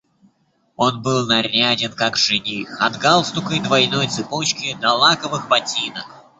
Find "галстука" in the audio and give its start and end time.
2.97-3.53